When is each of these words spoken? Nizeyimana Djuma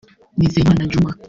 Nizeyimana 0.37 0.87
Djuma 0.89 1.11